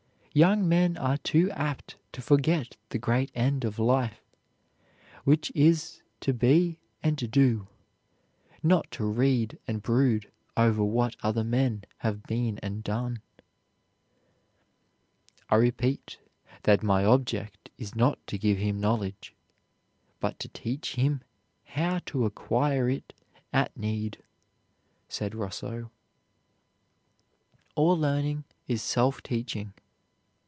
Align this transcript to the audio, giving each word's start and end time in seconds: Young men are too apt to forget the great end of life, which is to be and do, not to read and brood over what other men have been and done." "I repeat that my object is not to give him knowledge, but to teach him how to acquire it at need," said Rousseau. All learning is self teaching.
Young 0.33 0.65
men 0.65 0.95
are 0.95 1.17
too 1.17 1.51
apt 1.51 1.97
to 2.13 2.21
forget 2.21 2.77
the 2.87 2.97
great 2.97 3.29
end 3.35 3.65
of 3.65 3.77
life, 3.77 4.21
which 5.25 5.51
is 5.53 6.03
to 6.21 6.33
be 6.33 6.79
and 7.03 7.17
do, 7.29 7.67
not 8.63 8.89
to 8.91 9.03
read 9.03 9.59
and 9.67 9.81
brood 9.81 10.31
over 10.55 10.85
what 10.85 11.17
other 11.21 11.43
men 11.43 11.83
have 11.97 12.23
been 12.23 12.59
and 12.59 12.81
done." 12.81 13.21
"I 15.49 15.55
repeat 15.57 16.17
that 16.63 16.81
my 16.81 17.03
object 17.03 17.69
is 17.77 17.93
not 17.93 18.25
to 18.27 18.37
give 18.37 18.57
him 18.57 18.79
knowledge, 18.79 19.35
but 20.21 20.39
to 20.39 20.47
teach 20.47 20.95
him 20.95 21.23
how 21.65 21.99
to 22.05 22.23
acquire 22.23 22.89
it 22.89 23.11
at 23.51 23.75
need," 23.75 24.23
said 25.09 25.35
Rousseau. 25.35 25.91
All 27.75 27.97
learning 27.97 28.45
is 28.65 28.81
self 28.81 29.21
teaching. 29.21 29.73